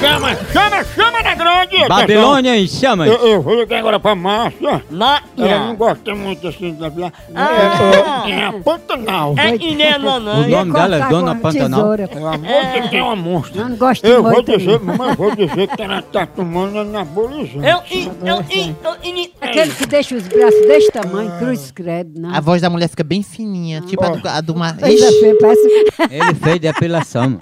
[0.00, 1.86] Chama, chama, chama na grande!
[1.86, 3.06] Babilônia em chamas.
[3.06, 4.82] Eu, eu vou ligar agora pra Márcia.
[4.90, 5.20] Ma...
[5.36, 7.12] Ela não gosta muito assim da minha.
[7.34, 7.48] Ah.
[8.26, 9.34] É, é, é a Pantanal.
[9.36, 11.80] É que nem a O nome dela é Cortar Dona com a Pantanal.
[11.80, 12.10] tesoura.
[12.12, 13.60] É uma moça que é uma monstra.
[13.60, 16.78] Eu não gosto de Eu vou dizer, mamãe, eu vou dizer que ela tá tomando
[16.78, 17.56] anabolizante.
[17.56, 22.34] Eu, eu, eu, eu, eu, Aquele que deixa os braços desse tamanho, cruz credo, não.
[22.34, 24.76] A voz da mulher fica bem fininha, tipo a do, a do mar.
[24.78, 25.84] Coisa Ixi, feia, parece...
[26.10, 27.38] Ele fez depilação.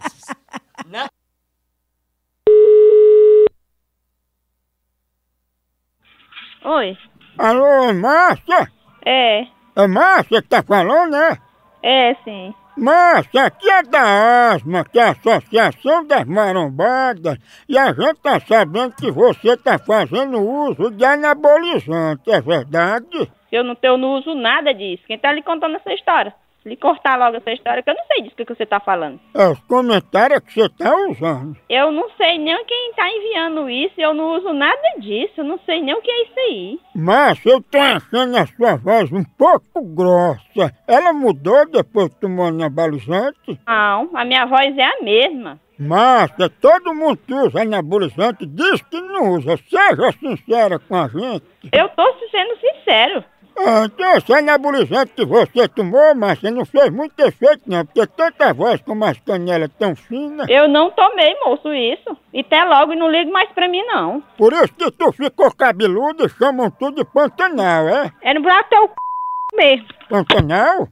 [6.71, 6.99] Oi.
[7.39, 8.71] Alô, é Márcia?
[9.03, 9.47] É.
[9.75, 11.39] É Márcia que tá falando, né?
[11.83, 12.53] É, sim.
[12.77, 18.39] Márcia, aqui é da ASMA, que é a Associação das Marombadas, e a gente tá
[18.41, 23.33] sabendo que você tá fazendo uso de anabolizante, é verdade?
[23.51, 25.05] Eu não, eu não uso nada disso.
[25.07, 26.35] Quem tá lhe contando essa história?
[26.69, 29.19] Lhe cortar logo essa história, que eu não sei disso que, que você tá falando.
[29.35, 31.57] É os comentários que você tá usando.
[31.67, 35.59] Eu não sei nem quem tá enviando isso, eu não uso nada disso, eu não
[35.65, 36.81] sei nem o que é isso aí.
[36.95, 40.75] Márcia, eu tô achando a sua voz um pouco grossa.
[40.87, 43.59] Ela mudou depois que tomou anabolizante?
[43.67, 45.59] Não, a minha voz é a mesma.
[45.79, 49.57] Márcia, todo mundo que usa anabolizante diz que não usa.
[49.57, 51.47] Seja sincera com a gente.
[51.73, 53.25] Eu tô sendo sincero.
[53.67, 58.55] Ah, então esse anabolizante que você tomou, Márcia, não fez muito efeito não, porque tanta
[58.55, 60.47] voz com umas canelas tão finas.
[60.49, 62.17] Eu não tomei, moço, isso.
[62.33, 64.23] E até logo, e não ligo mais pra mim, não.
[64.37, 68.13] Por isso que tu ficou cabeludo e chamam tudo de Pantanal, é?
[68.23, 69.57] É no buraco teu c...
[69.57, 69.87] mesmo.
[70.09, 70.89] Pantanal?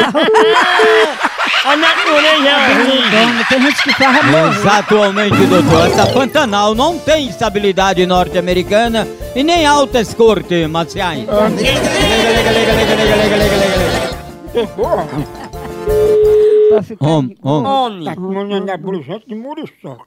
[1.64, 2.50] a natureza.
[3.10, 4.54] Dono, Tem gente que faz amor.
[4.54, 5.86] Exatamente, doutor.
[5.86, 11.26] Essa Pantanal não tem estabilidade norte-americana e nem altas cortes marciais.
[17.00, 17.66] Homem, homem.
[17.70, 18.04] Homem.
[18.04, 20.04] Tá tomando anabolizante de muriçoca.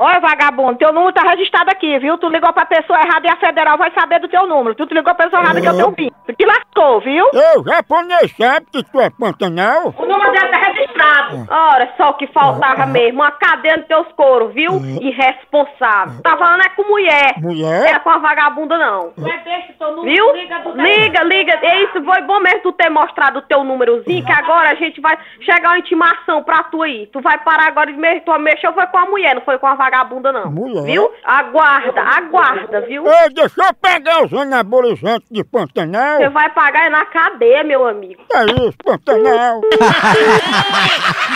[0.00, 2.16] Oi, vagabundo, teu número tá registrado aqui, viu?
[2.18, 4.72] Tu ligou pra pessoa errada e a federal vai saber do teu número.
[4.76, 6.10] Tu, tu ligou pra pessoa errada que eu tenho PIN.
[6.24, 7.26] Tu te lascou, viu?
[7.32, 9.92] Eu, japonês, sabe que tu é Pantanal?
[9.98, 11.46] O número dele tá registrado.
[11.50, 13.18] Ora, só o que faltava mesmo.
[13.18, 14.70] Uma cadeia nos teus coros, viu?
[15.00, 16.22] Irresponsável.
[16.22, 17.34] Tá falando é com mulher.
[17.36, 18.00] É Mulher?
[18.04, 19.12] com a vagabunda, não.
[19.16, 20.74] Mas deixa teu número, Viu?
[20.74, 21.58] Liga, liga.
[21.62, 25.00] É isso, foi bom mesmo tu ter mostrado o teu númerozinho, que agora a gente
[25.00, 27.06] vai chegar uma intimação pra tu aí.
[27.12, 28.20] Tu vai parar agora de mexer.
[28.20, 30.50] Tu mexeu foi com a mulher, não foi com a vagabunda, não.
[30.50, 30.84] Mulher?
[30.84, 31.10] Viu?
[31.24, 33.06] Aguarda, aguarda, viu?
[33.06, 36.18] Ei, deixa eu pegar os anabolizantes de Pantanal.
[36.18, 38.22] Você vai pagar é na cadeia, meu amigo.
[38.32, 39.60] É isso, Pantanal.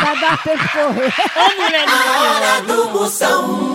[0.02, 1.12] Vai dar tempo de correr.
[1.36, 3.71] Ô, mulher do Moção.